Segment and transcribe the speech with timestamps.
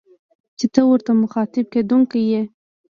[0.57, 2.41] چي ته ورته مخاطب کېدونکی يې